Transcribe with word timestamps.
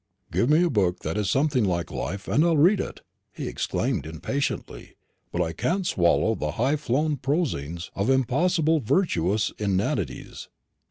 "Give 0.31 0.49
me 0.49 0.63
a 0.63 0.69
book 0.71 1.01
that 1.01 1.15
is 1.15 1.29
something 1.29 1.63
like 1.63 1.91
life, 1.91 2.27
and 2.27 2.43
I'll 2.43 2.57
read 2.57 2.79
it," 2.79 3.01
he 3.31 3.47
exclaimed 3.47 4.07
impatiently; 4.07 4.95
"but 5.31 5.43
I 5.43 5.53
can't 5.53 5.85
swallow 5.85 6.33
the 6.33 6.53
high 6.53 6.75
flown 6.77 7.17
prosings 7.17 7.91
of 7.93 8.09
impossibly 8.09 8.79
virtuous 8.79 9.51
inanities." 9.59 10.47